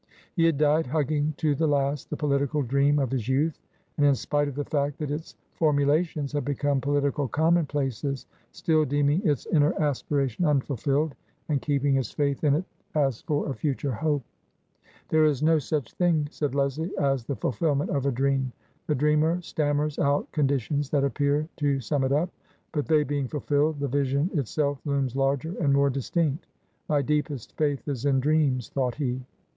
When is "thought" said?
28.69-28.95